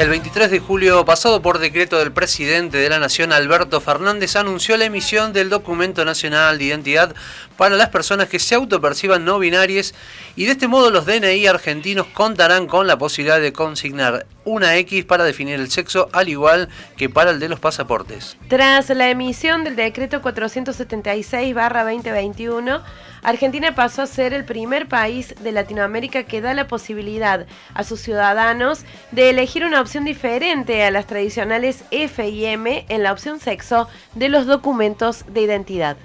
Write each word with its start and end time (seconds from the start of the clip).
El 0.00 0.08
23 0.08 0.50
de 0.50 0.60
julio 0.60 1.04
pasado 1.04 1.42
por 1.42 1.58
decreto 1.58 1.98
del 1.98 2.10
presidente 2.10 2.78
de 2.78 2.88
la 2.88 2.98
Nación, 2.98 3.34
Alberto 3.34 3.82
Fernández, 3.82 4.34
anunció 4.34 4.78
la 4.78 4.86
emisión 4.86 5.34
del 5.34 5.50
documento 5.50 6.06
nacional 6.06 6.56
de 6.56 6.64
identidad 6.64 7.14
para 7.60 7.76
las 7.76 7.90
personas 7.90 8.30
que 8.30 8.38
se 8.38 8.54
autoperciban 8.54 9.26
no 9.26 9.38
binarias 9.38 9.92
y 10.34 10.46
de 10.46 10.52
este 10.52 10.66
modo 10.66 10.90
los 10.90 11.04
DNI 11.04 11.46
argentinos 11.46 12.06
contarán 12.06 12.66
con 12.66 12.86
la 12.86 12.96
posibilidad 12.96 13.38
de 13.38 13.52
consignar 13.52 14.24
una 14.46 14.76
X 14.76 15.04
para 15.04 15.24
definir 15.24 15.60
el 15.60 15.70
sexo 15.70 16.08
al 16.14 16.30
igual 16.30 16.70
que 16.96 17.10
para 17.10 17.32
el 17.32 17.38
de 17.38 17.50
los 17.50 17.60
pasaportes. 17.60 18.38
Tras 18.48 18.88
la 18.88 19.10
emisión 19.10 19.62
del 19.62 19.76
decreto 19.76 20.22
476-2021, 20.22 22.82
Argentina 23.22 23.74
pasó 23.74 24.00
a 24.00 24.06
ser 24.06 24.32
el 24.32 24.46
primer 24.46 24.88
país 24.88 25.34
de 25.42 25.52
Latinoamérica 25.52 26.22
que 26.22 26.40
da 26.40 26.54
la 26.54 26.66
posibilidad 26.66 27.44
a 27.74 27.84
sus 27.84 28.00
ciudadanos 28.00 28.86
de 29.12 29.28
elegir 29.28 29.66
una 29.66 29.82
opción 29.82 30.06
diferente 30.06 30.82
a 30.82 30.90
las 30.90 31.06
tradicionales 31.06 31.84
F 31.90 32.26
y 32.26 32.46
M 32.46 32.86
en 32.88 33.02
la 33.02 33.12
opción 33.12 33.38
sexo 33.38 33.86
de 34.14 34.30
los 34.30 34.46
documentos 34.46 35.26
de 35.28 35.42
identidad. 35.42 35.98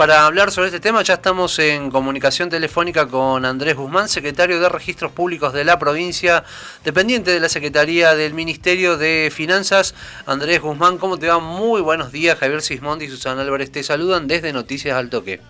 Para 0.00 0.24
hablar 0.24 0.50
sobre 0.50 0.68
este 0.68 0.80
tema 0.80 1.02
ya 1.02 1.12
estamos 1.12 1.58
en 1.58 1.90
comunicación 1.90 2.48
telefónica 2.48 3.06
con 3.06 3.44
Andrés 3.44 3.76
Guzmán, 3.76 4.08
secretario 4.08 4.58
de 4.58 4.66
Registros 4.70 5.12
Públicos 5.12 5.52
de 5.52 5.62
la 5.62 5.78
provincia, 5.78 6.42
dependiente 6.82 7.32
de 7.32 7.38
la 7.38 7.50
Secretaría 7.50 8.14
del 8.14 8.32
Ministerio 8.32 8.96
de 8.96 9.30
Finanzas. 9.30 9.94
Andrés 10.24 10.62
Guzmán, 10.62 10.96
¿cómo 10.96 11.18
te 11.18 11.28
va? 11.28 11.38
Muy 11.38 11.82
buenos 11.82 12.12
días. 12.12 12.38
Javier 12.38 12.62
Sismondi 12.62 13.04
y 13.04 13.08
Susana 13.08 13.42
Álvarez 13.42 13.72
te 13.72 13.82
saludan 13.82 14.26
desde 14.26 14.54
Noticias 14.54 14.96
al 14.96 15.10
Toque. 15.10 15.42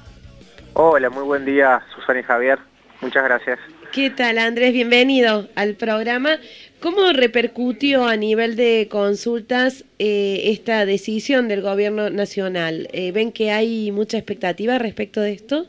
Hola, 0.72 1.10
muy 1.10 1.22
buen 1.22 1.44
día, 1.44 1.80
Susana 1.94 2.18
y 2.18 2.24
Javier. 2.24 2.58
Muchas 3.02 3.22
gracias. 3.22 3.60
¿Qué 3.92 4.08
tal, 4.08 4.38
Andrés? 4.38 4.72
Bienvenido 4.72 5.48
al 5.56 5.74
programa. 5.74 6.38
¿Cómo 6.80 7.12
repercutió 7.12 8.06
a 8.06 8.14
nivel 8.14 8.54
de 8.54 8.86
consultas 8.88 9.84
eh, 9.98 10.42
esta 10.44 10.86
decisión 10.86 11.48
del 11.48 11.60
gobierno 11.60 12.08
nacional? 12.08 12.86
Eh, 12.92 13.10
¿Ven 13.10 13.32
que 13.32 13.50
hay 13.50 13.90
mucha 13.90 14.16
expectativa 14.16 14.78
respecto 14.78 15.20
de 15.20 15.32
esto? 15.32 15.66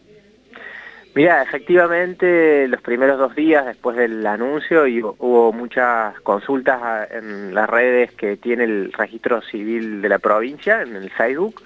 Mira, 1.16 1.42
efectivamente, 1.42 2.68
los 2.68 2.80
primeros 2.82 3.18
dos 3.18 3.36
días 3.36 3.66
después 3.66 3.98
del 3.98 4.24
anuncio 4.28 4.84
hubo 5.18 5.52
muchas 5.52 6.20
consultas 6.22 6.80
ah, 6.80 7.08
en 7.10 7.56
las 7.56 7.68
redes 7.68 8.12
que 8.12 8.38
tiene 8.38 8.66
el 8.66 8.94
registro 8.94 9.42
civil 9.42 10.00
de 10.00 10.10
la 10.10 10.20
provincia, 10.20 10.84
en 10.84 10.96
el 10.96 11.10
Facebook, 11.10 11.64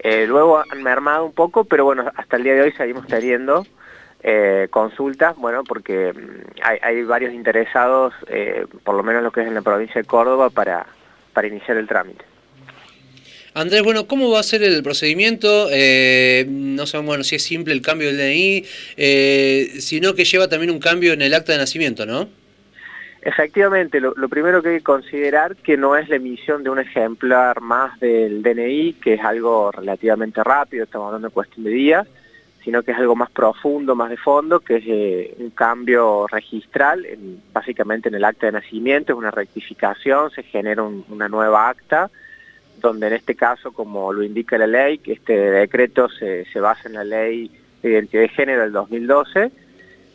eh, 0.00 0.26
luego 0.26 0.62
han 0.70 0.82
mermado 0.82 1.24
un 1.24 1.32
poco, 1.32 1.64
pero 1.64 1.86
bueno, 1.86 2.12
hasta 2.14 2.36
el 2.36 2.42
día 2.42 2.54
de 2.54 2.60
hoy 2.60 2.72
seguimos 2.72 3.06
teniendo 3.06 3.66
eh, 4.22 4.68
consultas, 4.70 5.36
bueno, 5.36 5.64
porque 5.64 6.12
mm, 6.12 6.60
hay, 6.62 7.02
varios 7.04 7.32
interesados, 7.32 8.14
eh, 8.28 8.66
por 8.84 8.94
lo 8.94 9.02
menos 9.02 9.22
lo 9.22 9.30
que 9.30 9.42
es 9.42 9.46
en 9.46 9.54
la 9.54 9.62
provincia 9.62 10.00
de 10.00 10.06
Córdoba, 10.06 10.50
para, 10.50 10.86
para 11.32 11.48
iniciar 11.48 11.76
el 11.76 11.86
trámite. 11.86 12.24
Andrés, 13.54 13.82
bueno, 13.82 14.06
¿cómo 14.06 14.30
va 14.30 14.40
a 14.40 14.44
ser 14.44 14.62
el 14.62 14.82
procedimiento? 14.82 15.66
no 15.68 16.86
sabemos 16.86 17.08
bueno, 17.08 17.24
si 17.24 17.36
es 17.36 17.42
simple 17.42 17.74
el 17.74 17.82
cambio 17.82 18.08
del 18.08 18.18
DNI, 18.18 18.64
sino 19.80 20.14
que 20.14 20.24
lleva 20.24 20.48
también 20.48 20.70
un 20.70 20.78
cambio 20.78 21.12
en 21.12 21.22
el 21.22 21.34
acta 21.34 21.52
de 21.52 21.58
nacimiento, 21.58 22.06
¿no? 22.06 22.28
Efectivamente, 23.20 24.00
lo, 24.00 24.14
primero 24.28 24.62
que 24.62 24.68
hay 24.70 24.76
que 24.78 24.84
considerar 24.84 25.56
que 25.56 25.76
no 25.76 25.96
es 25.96 26.08
la 26.08 26.16
emisión 26.16 26.62
de 26.62 26.70
un 26.70 26.78
ejemplar 26.78 27.60
más 27.60 27.98
del 27.98 28.42
DNI, 28.42 28.94
que 28.94 29.14
es 29.14 29.20
algo 29.20 29.72
relativamente 29.72 30.42
rápido, 30.44 30.84
estamos 30.84 31.08
hablando 31.08 31.28
de 31.28 31.34
cuestión 31.34 31.64
de 31.64 31.70
días, 31.70 32.08
sino 32.68 32.82
que 32.82 32.90
es 32.90 32.98
algo 32.98 33.16
más 33.16 33.30
profundo, 33.30 33.94
más 33.94 34.10
de 34.10 34.18
fondo, 34.18 34.60
que 34.60 34.76
es 34.76 34.84
eh, 34.86 35.34
un 35.38 35.48
cambio 35.48 36.26
registral, 36.26 37.06
básicamente 37.50 38.10
en 38.10 38.14
el 38.14 38.24
acta 38.26 38.44
de 38.44 38.52
nacimiento, 38.52 39.14
es 39.14 39.18
una 39.18 39.30
rectificación, 39.30 40.30
se 40.32 40.42
genera 40.42 40.82
una 40.82 41.30
nueva 41.30 41.70
acta, 41.70 42.10
donde 42.78 43.06
en 43.06 43.14
este 43.14 43.34
caso, 43.34 43.72
como 43.72 44.12
lo 44.12 44.22
indica 44.22 44.58
la 44.58 44.66
ley, 44.66 44.98
que 44.98 45.14
este 45.14 45.32
decreto 45.32 46.10
se, 46.10 46.44
se 46.52 46.60
basa 46.60 46.90
en 46.90 46.92
la 46.96 47.04
ley 47.04 47.50
de 47.80 47.88
identidad 47.88 48.24
de 48.24 48.28
género 48.28 48.60
del 48.60 48.72
2012, 48.72 49.50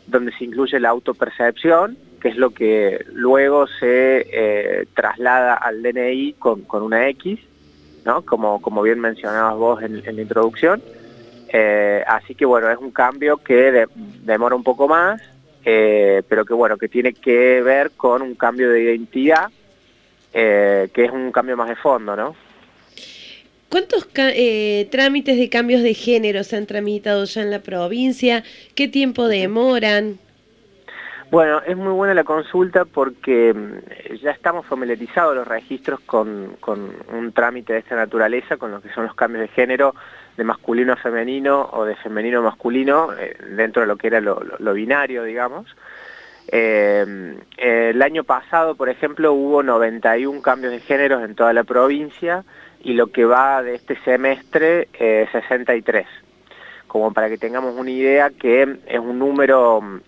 donde 0.06 0.30
se 0.38 0.44
incluye 0.44 0.78
la 0.78 0.90
autopercepción, 0.90 1.98
que 2.20 2.28
es 2.28 2.36
lo 2.36 2.50
que 2.50 3.04
luego 3.14 3.66
se 3.66 4.28
eh, 4.32 4.86
traslada 4.94 5.54
al 5.54 5.82
DNI 5.82 6.34
con, 6.34 6.64
una 6.70 7.08
X, 7.08 7.40
¿no? 8.04 8.22
como, 8.22 8.62
como 8.62 8.80
bien 8.82 9.00
mencionabas 9.00 9.56
vos 9.56 9.82
en, 9.82 10.04
la 10.04 10.22
introducción. 10.22 10.80
Eh, 11.56 12.02
así 12.06 12.34
que 12.34 12.44
bueno, 12.44 12.68
es 12.68 12.78
un 12.78 12.90
cambio 12.90 13.36
que 13.36 13.86
demora 13.94 14.56
un 14.56 14.64
poco 14.64 14.88
más, 14.88 15.22
eh, 15.64 16.22
pero 16.28 16.44
que 16.44 16.52
bueno, 16.52 16.76
que 16.76 16.88
tiene 16.88 17.12
que 17.12 17.62
ver 17.62 17.92
con 17.92 18.22
un 18.22 18.34
cambio 18.34 18.70
de 18.70 18.82
identidad, 18.82 19.50
que 20.32 20.90
es 20.92 21.12
un 21.12 21.30
cambio 21.30 21.56
más 21.56 21.68
de 21.68 21.76
fondo, 21.76 22.16
¿no? 22.16 22.34
¿Cuántos 23.68 24.08
trámites 24.08 25.36
de 25.38 25.48
cambios 25.48 25.82
de 25.82 25.94
género 25.94 26.42
se 26.42 26.56
han 26.56 26.66
tramitado 26.66 27.24
ya 27.24 27.42
en 27.42 27.52
la 27.52 27.60
provincia? 27.60 28.42
¿Qué 28.74 28.88
tiempo 28.88 29.28
demoran? 29.28 30.18
Bueno, 31.34 31.60
es 31.66 31.76
muy 31.76 31.92
buena 31.92 32.14
la 32.14 32.22
consulta 32.22 32.84
porque 32.84 33.52
mm, 33.52 34.14
ya 34.22 34.30
estamos 34.30 34.66
familiarizados 34.66 35.34
los 35.34 35.48
registros 35.48 35.98
con, 36.00 36.56
un 37.12 37.32
trámite 37.32 37.72
de 37.72 37.80
esta 37.80 37.96
naturaleza, 37.96 38.56
con 38.56 38.70
lo 38.70 38.80
que 38.80 38.92
son 38.92 39.06
los 39.06 39.16
cambios 39.16 39.42
de 39.42 39.48
género 39.48 39.96
de 40.36 40.44
masculino 40.44 40.92
a 40.92 40.96
femenino 40.96 41.68
o 41.72 41.84
de 41.84 41.96
femenino 41.96 42.40
a 42.40 42.42
masculino, 42.42 43.12
eh, 43.18 43.36
dentro 43.50 43.82
de 43.82 43.88
lo 43.88 43.96
que 43.96 44.08
era 44.08 44.20
lo, 44.20 44.74
binario, 44.74 45.24
digamos. 45.24 45.66
Eh, 46.48 47.36
el 47.56 48.02
año 48.02 48.24
pasado, 48.24 48.74
por 48.74 48.88
ejemplo, 48.88 49.32
hubo 49.32 49.62
91 49.62 50.42
cambios 50.42 50.72
de 50.72 50.80
género 50.80 51.24
en 51.24 51.34
toda 51.34 51.52
la 51.52 51.64
provincia 51.64 52.44
y 52.82 52.92
lo 52.92 53.08
que 53.08 53.24
va 53.24 53.62
de 53.62 53.76
este 53.76 53.96
semestre, 54.04 54.88
63. 54.98 56.06
Como 56.86 57.12
para 57.12 57.28
que 57.28 57.38
tengamos 57.38 57.74
una 57.74 57.90
idea 57.90 58.30
que 58.30 58.78
es 58.86 58.98
un 58.98 59.18
número 59.18 59.80
mm, 59.80 60.00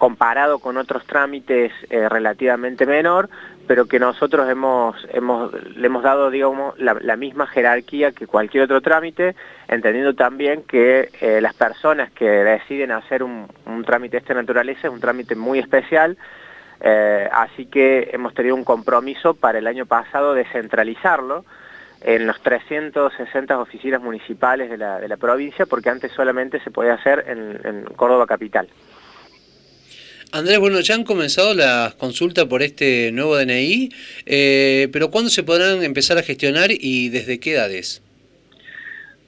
comparado 0.00 0.60
con 0.60 0.78
otros 0.78 1.04
trámites 1.04 1.72
eh, 1.90 2.08
relativamente 2.08 2.86
menor, 2.86 3.28
pero 3.66 3.84
que 3.84 4.00
nosotros 4.00 4.48
hemos, 4.48 4.96
hemos, 5.12 5.52
le 5.76 5.86
hemos 5.86 6.02
dado 6.02 6.30
digamos, 6.30 6.74
la, 6.78 7.16
misma 7.16 7.46
jerarquía 7.46 8.10
que 8.12 8.26
cualquier 8.26 8.64
otro 8.64 8.80
trámite, 8.80 9.36
entendiendo 9.68 10.14
también 10.14 10.62
que 10.62 11.10
eh, 11.20 11.42
las 11.42 11.52
personas 11.52 12.10
que 12.12 12.24
deciden 12.24 12.92
hacer 12.92 13.22
un, 13.22 13.46
trámite 13.84 14.12
de 14.12 14.20
esta 14.20 14.32
naturaleza 14.32 14.88
es 14.88 14.92
un 14.92 15.00
trámite 15.00 15.36
muy 15.36 15.58
especial, 15.58 16.16
eh, 16.80 17.28
así 17.30 17.66
que 17.66 18.08
hemos 18.14 18.32
tenido 18.32 18.54
un 18.54 18.64
compromiso 18.64 19.34
para 19.34 19.58
el 19.58 19.66
año 19.66 19.84
pasado 19.84 20.32
de 20.32 20.46
centralizarlo 20.46 21.44
en 22.00 22.26
los 22.26 22.40
360 22.40 23.58
oficinas 23.58 24.00
municipales 24.00 24.70
de 24.70 24.78
la, 24.78 24.98
de 24.98 25.08
la 25.08 25.18
provincia, 25.18 25.66
porque 25.66 25.90
antes 25.90 26.10
solamente 26.12 26.58
se 26.60 26.70
podía 26.70 26.94
hacer 26.94 27.26
en 27.28 27.84
Córdoba 27.96 28.26
Capital. 28.26 28.66
Andrés, 30.32 30.60
bueno, 30.60 30.78
ya 30.80 30.94
han 30.94 31.02
comenzado 31.02 31.54
las 31.54 31.94
consultas 31.94 32.44
por 32.44 32.62
este 32.62 33.10
nuevo 33.10 33.36
DNI, 33.36 33.90
eh, 34.26 34.88
pero 34.92 35.10
¿cuándo 35.10 35.28
se 35.28 35.42
podrán 35.42 35.82
empezar 35.82 36.18
a 36.18 36.22
gestionar 36.22 36.70
y 36.70 37.08
desde 37.08 37.40
qué 37.40 37.54
edades? 37.54 38.00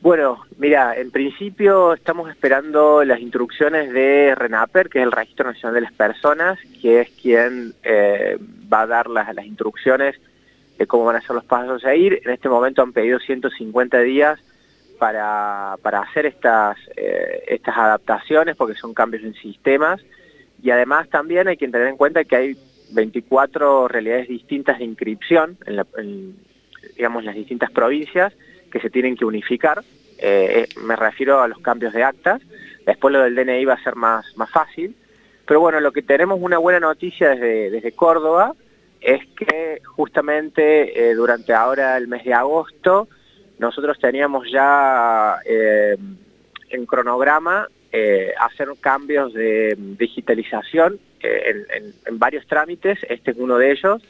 Bueno, 0.01 0.45
mira, 0.59 0.97
en 0.97 1.11
principio 1.11 1.95
estamos 1.95 2.31
esperando 2.31 3.05
las 3.05 3.21
instrucciones 3.21 3.93
de 3.93 4.35
RENAPER, 4.37 4.89
que 4.89 4.99
es 5.01 5.05
el 5.05 5.13
Registro 5.13 5.47
Nacional 5.47 5.75
de 5.75 5.81
las 5.81 5.93
Personas, 5.93 6.59
que 6.81 7.01
es 7.01 7.11
quien 7.11 7.75
eh, 7.83 8.37
va 8.73 8.83
a 8.83 8.87
dar 8.87 9.09
las, 9.09 9.29
instrucciones 9.45 10.17
de 10.79 10.87
cómo 10.87 11.05
van 11.05 11.17
a 11.17 11.21
ser 11.21 11.35
los 11.35 11.45
pasos 11.45 11.85
a 11.85 11.95
ir. 11.97 12.21
En 12.25 12.31
este 12.31 12.49
momento 12.49 12.83
han 12.83 12.93
pedido 12.93 13.19
150 13.19 13.99
días 14.01 14.41
para, 14.99 15.75
hacer 15.75 16.27
estas, 16.27 16.79
eh, 16.97 17.43
estas 17.49 17.77
adaptaciones, 17.77 18.55
porque 18.55 18.77
son 18.77 18.95
cambios 18.95 19.25
en 19.25 19.35
sistemas, 19.35 20.01
y 20.63 20.71
además 20.71 21.09
también 21.09 21.49
hay 21.49 21.57
que 21.57 21.69
tener 21.69 21.89
en 21.89 21.97
cuenta 21.97 22.25
que 22.25 22.37
hay 22.37 22.57
24 22.93 23.89
realidades 23.89 24.29
distintas 24.29 24.79
de 24.79 24.85
inscripción 24.85 25.59
en, 25.67 26.37
digamos, 26.97 27.25
las 27.25 27.35
distintas 27.35 27.71
provincias 27.73 28.33
que 28.71 28.79
se 28.79 28.89
tienen 28.89 29.17
que 29.17 29.25
unificar. 29.25 29.83
Eh, 30.19 30.69
eh, 30.69 30.81
me 30.81 30.95
refiero 30.95 31.41
a 31.41 31.49
los 31.49 31.59
cambios 31.59 31.93
de 31.93 32.05
actas. 32.05 32.41
Después 32.87 33.13
lo 33.13 33.23
del 33.23 33.35
DNI 33.35 33.65
va 33.65 33.75
a 33.75 33.83
ser 33.83 33.97
más, 33.97 34.25
más 34.37 34.51
fácil. 34.51 34.95
Pero 35.47 35.59
bueno, 35.59 35.81
lo 35.81 35.91
que 35.91 36.03
tenemos 36.03 36.39
una 36.41 36.59
buena 36.59 36.79
noticia 36.79 37.31
desde, 37.31 37.71
desde 37.71 37.93
Córdoba 37.93 38.55
es 39.01 39.27
que 39.35 39.81
justamente 39.85 41.11
eh, 41.11 41.15
durante 41.15 41.53
ahora 41.53 41.97
el 41.97 42.07
mes 42.07 42.25
de 42.25 42.35
agosto 42.35 43.09
nosotros 43.59 43.99
teníamos 43.99 44.49
ya 44.51 45.39
en 45.45 46.87
cronograma 46.87 47.69
eh, 47.95 48.33
hacer 48.41 48.69
cambios 48.81 49.35
de 49.35 49.77
digitalización 49.77 50.99
eh, 51.21 51.67
en, 52.07 52.19
varios 52.19 52.47
trámites, 52.47 52.99
este 53.07 53.33
es 53.33 53.37
uno 53.37 53.59
de 53.59 53.71
ellos, 53.71 54.03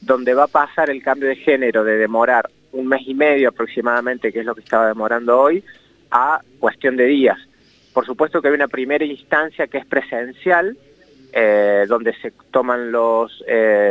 donde 0.00 0.32
va 0.32 0.44
a 0.44 0.48
pasar 0.48 0.88
el 0.88 1.02
cambio 1.02 1.28
de 1.28 1.36
género 1.36 1.84
de 1.84 1.98
demorar 1.98 2.48
un 2.72 2.86
mes 2.86 3.02
y 3.06 3.12
medio 3.12 3.50
aproximadamente, 3.50 4.32
que 4.32 4.40
es 4.40 4.46
lo 4.46 4.54
que 4.54 4.62
estaba 4.62 4.88
demorando 4.88 5.38
hoy, 5.38 5.62
a 6.10 6.40
cuestión 6.58 6.96
de 6.96 7.04
días. 7.04 7.38
Por 7.92 8.06
supuesto 8.06 8.40
que 8.40 8.48
hay 8.48 8.54
una 8.54 8.68
primera 8.68 9.04
instancia 9.04 9.66
que 9.66 9.78
es 9.78 9.86
presencial, 9.86 10.76
donde 11.88 12.14
se 12.22 12.32
toman 12.50 12.90
los 12.90 13.44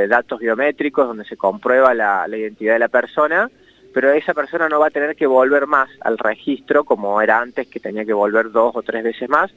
datos 0.09 0.39
biométricos, 0.39 1.07
donde 1.07 1.25
se 1.25 1.37
comprueba 1.37 1.93
la, 1.93 2.25
identidad 2.27 2.73
de 2.73 2.79
la 2.79 2.87
persona, 2.87 3.51
pero 3.95 4.11
esa 4.11 4.33
persona 4.33 4.67
no 4.67 4.81
va 4.81 4.87
a 4.87 4.89
tener 4.89 5.15
que 5.15 5.25
volver 5.25 5.67
más 5.67 5.87
al 6.01 6.17
registro 6.17 6.83
como 6.83 7.21
era 7.21 7.39
antes, 7.39 7.65
que 7.67 7.79
tenía 7.79 8.03
que 8.03 8.11
volver 8.11 8.51
dos 8.51 8.75
o 8.75 8.83
tres 8.83 9.05
veces 9.05 9.29
más, 9.29 9.49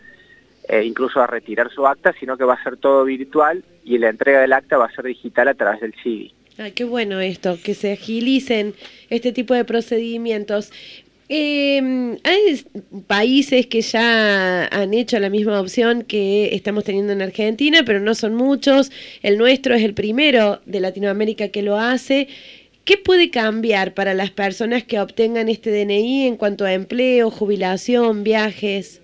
incluso 0.85 1.21
a 1.21 1.27
retirar 1.27 1.73
su 1.73 1.85
acta, 1.89 2.15
sino 2.21 2.37
que 2.39 2.45
va 2.45 2.55
a 2.55 2.63
ser 2.63 2.77
todo 2.77 3.05
virtual 3.05 3.65
y 3.83 3.99
la 3.99 4.11
entrega 4.11 4.43
del 4.43 4.53
acta 4.53 4.77
va 4.77 4.85
a 4.85 4.93
ser 4.93 5.07
digital 5.07 5.49
a 5.49 5.55
través 5.55 5.81
del 5.81 5.93
CIDI. 6.05 6.33
Ay, 6.57 6.71
qué 6.71 6.85
bueno 6.85 7.19
esto, 7.19 7.59
que 7.61 7.75
se 7.75 7.91
agilicen 7.91 8.75
este 9.11 9.33
tipo 9.33 9.55
de 9.55 9.65
procedimientos. 9.65 10.71
Eh, 11.29 12.17
hay 12.23 12.65
países 13.09 13.67
que 13.67 13.83
ya 13.83 14.67
han 14.67 14.95
hecho 14.95 15.19
la 15.19 15.31
misma 15.31 15.61
opción 15.61 16.03
que 16.03 16.55
estamos 16.55 16.85
teniendo 16.85 17.13
en 17.13 17.23
Argentina, 17.23 17.83
pero 17.85 17.99
no 17.99 18.15
son 18.15 18.35
muchos. 18.35 18.93
El 19.23 19.37
nuestro 19.37 19.75
es 19.75 19.83
el 19.83 19.95
primero 19.95 20.61
de 20.65 20.79
Latinoamérica 20.79 21.49
que 21.49 21.63
lo 21.63 21.77
hace. 21.77 22.29
¿Qué 22.89 22.97
puede 22.97 23.31
cambiar 23.31 23.93
para 23.93 24.15
las 24.15 24.31
personas 24.31 24.83
que 24.83 24.99
obtengan 24.99 25.51
este 25.51 25.71
DNI 25.71 26.27
en 26.27 26.39
cuanto 26.39 26.65
a 26.65 26.73
empleo, 26.73 27.31
jubilación, 27.31 28.25
viajes? 28.25 29.03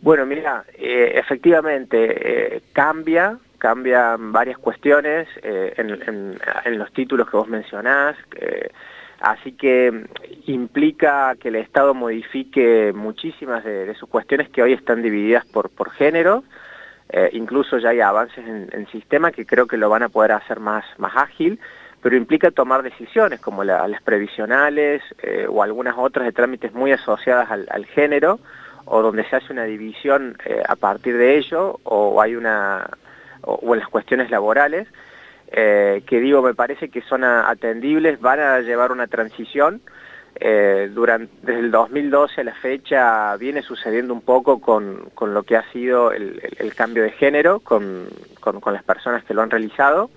Bueno, 0.00 0.24
mira, 0.24 0.62
eh, 0.78 1.14
efectivamente 1.16 2.54
eh, 2.54 2.62
cambia 2.72 3.40
cambian 3.58 4.30
varias 4.30 4.56
cuestiones 4.56 5.26
eh, 5.42 5.74
en, 5.78 6.78
los 6.78 6.92
títulos 6.92 7.28
que 7.28 7.36
vos 7.38 7.48
mencionás, 7.48 8.16
así 9.20 9.52
que 9.52 10.04
implica 10.46 11.34
que 11.40 11.48
el 11.48 11.56
Estado 11.56 11.92
modifique 11.92 12.92
muchísimas 12.94 13.64
de, 13.64 13.92
sus 13.96 14.08
cuestiones 14.08 14.48
que 14.48 14.62
hoy 14.62 14.74
están 14.74 15.02
divididas 15.02 15.44
por, 15.44 15.70
por 15.70 15.90
género, 15.90 16.44
incluso 17.32 17.78
ya 17.78 17.90
hay 17.90 18.00
avances 18.00 18.46
en 18.46 18.70
el 18.72 18.86
sistema 18.92 19.32
que 19.32 19.44
creo 19.44 19.66
que 19.66 19.76
lo 19.76 19.90
van 19.90 20.04
a 20.04 20.08
poder 20.08 20.32
hacer 20.32 20.60
más, 20.60 20.84
más 20.96 21.16
ágil, 21.16 21.60
pero 22.02 22.16
implica 22.16 22.50
tomar 22.50 22.82
decisiones 22.82 23.40
como 23.40 23.64
las 23.64 24.02
previsionales 24.02 25.02
eh, 25.22 25.46
o 25.48 25.62
algunas 25.62 25.96
otras 25.98 26.26
de 26.26 26.32
trámites 26.32 26.72
muy 26.72 26.92
asociadas 26.92 27.50
al, 27.50 27.86
género, 27.86 28.40
o 28.86 29.02
donde 29.02 29.24
se 29.28 29.36
hace 29.36 29.52
una 29.52 29.64
división 29.64 30.36
a 30.66 30.74
partir 30.76 31.16
de 31.16 31.36
ello, 31.36 31.78
o 31.84 32.20
hay 32.20 32.34
una 32.34 32.88
o, 33.42 33.74
en 33.74 33.80
las 33.80 33.88
cuestiones 33.88 34.30
laborales, 34.30 34.88
eh, 35.52 36.02
que 36.06 36.20
digo, 36.20 36.42
me 36.42 36.54
parece 36.54 36.88
que 36.88 37.02
son 37.02 37.24
atendibles, 37.24 38.20
van 38.20 38.40
a 38.40 38.60
llevar 38.60 38.92
una 38.92 39.06
transición. 39.06 39.80
Eh, 40.42 40.88
durante, 40.94 41.32
desde 41.42 41.60
el 41.60 41.70
2012 41.70 42.40
a 42.40 42.44
la 42.44 42.54
fecha 42.54 43.36
viene 43.36 43.62
sucediendo 43.62 44.14
un 44.14 44.22
poco 44.22 44.60
con, 44.60 45.10
con 45.12 45.34
lo 45.34 45.42
que 45.42 45.56
ha 45.56 45.70
sido 45.72 46.12
el, 46.12 46.40
cambio 46.76 47.02
de 47.02 47.10
género, 47.10 47.60
con, 47.60 48.06
con, 48.38 48.72
las 48.72 48.84
personas 48.84 49.24
que 49.24 49.34
lo 49.34 49.42
han 49.42 49.50
realizado. 49.50 50.10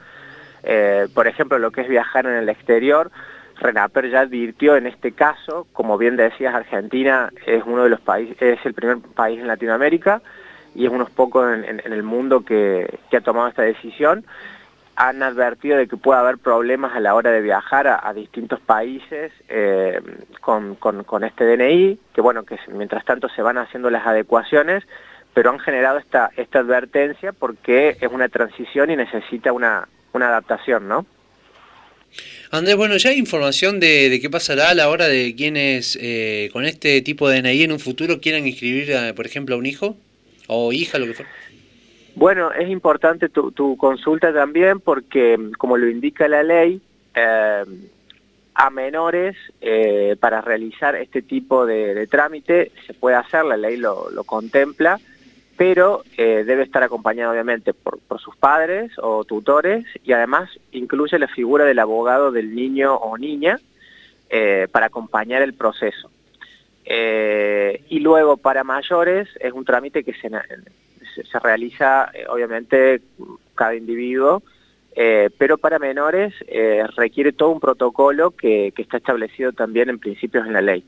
Eh, 0.63 1.07
por 1.13 1.27
ejemplo, 1.27 1.59
lo 1.59 1.71
que 1.71 1.81
es 1.81 1.87
viajar 1.87 2.25
en 2.25 2.35
el 2.35 2.49
exterior, 2.49 3.11
Renaper 3.59 4.09
ya 4.09 4.21
advirtió 4.21 4.75
en 4.75 4.87
este 4.87 5.11
caso, 5.11 5.67
como 5.73 5.97
bien 5.97 6.15
decías, 6.15 6.55
Argentina 6.55 7.29
es 7.45 7.63
uno 7.65 7.83
de 7.83 7.89
los 7.89 8.01
países, 8.01 8.37
es 8.41 8.65
el 8.65 8.73
primer 8.73 8.99
país 8.99 9.39
en 9.39 9.47
Latinoamérica 9.47 10.21
y 10.75 10.85
es 10.85 10.91
unos 10.91 11.09
pocos 11.09 11.47
en, 11.53 11.81
el 11.93 12.03
mundo 12.03 12.43
que, 12.43 12.99
ha 13.15 13.21
tomado 13.21 13.47
esta 13.47 13.61
decisión, 13.61 14.25
han 14.95 15.21
advertido 15.23 15.77
de 15.77 15.87
que 15.87 15.97
puede 15.97 16.19
haber 16.19 16.37
problemas 16.37 16.95
a 16.95 16.99
la 16.99 17.15
hora 17.15 17.31
de 17.31 17.41
viajar 17.41 17.87
a, 17.87 18.11
distintos 18.13 18.59
países 18.59 19.31
eh, 19.49 19.99
con, 20.41 21.23
este 21.23 21.45
DNI, 21.45 21.99
que 22.13 22.21
bueno, 22.21 22.43
que 22.43 22.57
mientras 22.71 23.05
tanto 23.05 23.29
se 23.29 23.41
van 23.41 23.57
haciendo 23.57 23.89
las 23.89 24.05
adecuaciones, 24.05 24.83
pero 25.33 25.49
han 25.49 25.59
generado 25.59 25.97
esta, 25.97 26.31
esta 26.37 26.59
advertencia 26.59 27.33
porque 27.33 27.97
es 27.99 28.11
una 28.11 28.29
transición 28.29 28.91
y 28.91 28.95
necesita 28.95 29.51
una, 29.51 29.87
una 30.13 30.27
adaptación, 30.27 30.87
¿no? 30.87 31.05
Andrés, 32.51 32.75
bueno, 32.75 32.97
ya 32.97 33.09
hay 33.09 33.17
información 33.17 33.79
de, 33.79 34.19
qué 34.21 34.29
pasará 34.29 34.69
a 34.69 34.75
la 34.75 34.89
hora 34.89 35.07
de 35.07 35.33
quienes 35.35 35.97
eh, 35.99 36.49
con 36.53 36.65
este 36.65 37.01
tipo 37.01 37.27
de 37.27 37.41
DNI 37.41 37.63
en 37.63 37.71
un 37.71 37.79
futuro 37.79 38.21
quieran 38.21 38.45
inscribir, 38.45 38.93
por 39.15 39.25
ejemplo, 39.25 39.55
a 39.55 39.57
un 39.57 39.65
hijo 39.65 39.97
o 40.47 40.71
hija, 40.71 40.99
lo 40.99 41.07
que 41.07 41.13
fuera. 41.13 41.31
Bueno, 42.15 42.51
es 42.51 42.69
importante 42.69 43.29
tu, 43.29 43.75
consulta 43.77 44.31
también 44.31 44.79
porque, 44.79 45.35
como 45.57 45.77
lo 45.77 45.89
indica 45.89 46.27
la 46.27 46.43
ley, 46.43 46.79
eh, 47.15 47.63
a 48.55 48.69
menores 48.69 49.35
eh, 49.61 50.15
para 50.19 50.41
realizar 50.41 50.95
este 50.95 51.21
tipo 51.21 51.65
de, 51.65 52.05
trámite 52.07 52.71
se 52.85 52.93
puede 52.93 53.15
hacer, 53.15 53.45
la 53.45 53.57
ley 53.57 53.77
lo, 53.77 54.11
contempla, 54.25 54.99
pero 55.57 56.03
eh, 56.17 56.43
debe 56.45 56.63
estar 56.63 56.83
acompañado 56.83 57.31
obviamente 57.31 57.73
por, 57.73 57.99
sus 58.19 58.35
padres 58.35 58.91
o 58.99 59.23
tutores 59.23 59.85
y 60.03 60.13
además 60.13 60.49
incluye 60.71 61.19
la 61.19 61.27
figura 61.27 61.65
del 61.65 61.79
abogado 61.79 62.31
del 62.31 62.55
niño 62.55 62.95
o 62.95 63.17
niña 63.17 63.59
para 64.71 64.87
acompañar 64.87 65.43
el 65.43 65.53
proceso. 65.53 66.09
Eh, 66.85 67.83
y 67.89 67.99
luego 67.99 68.37
para 68.37 68.63
mayores 68.63 69.29
es 69.39 69.53
un 69.53 69.63
trámite 69.63 70.03
que 70.03 70.13
se, 70.13 70.29
realiza 71.39 72.09
eh, 72.13 72.25
obviamente 72.27 73.01
cada 73.55 73.75
individuo, 73.75 74.43
eh, 74.95 75.29
pero 75.37 75.57
para 75.57 75.79
menores 75.79 76.33
requiere 76.95 77.31
todo 77.31 77.49
un 77.49 77.59
protocolo 77.59 78.31
que 78.31 78.73
está 78.75 78.97
establecido 78.97 79.53
también 79.53 79.89
en 79.89 79.99
principios 79.99 80.45
en 80.45 80.53
la 80.53 80.61
ley. 80.61 80.83